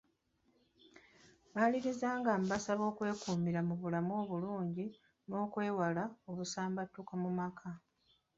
Mmaliriza 1.47 2.09
nga 2.19 2.31
mbasaba 2.43 2.83
okwekuumira 2.91 3.59
mu 3.67 3.75
bulamu 3.81 4.13
obulungi 4.21 4.85
n'okwewala 5.29 6.03
obusambattuko 6.29 7.11
mu 7.23 7.29
maka. 7.39 7.69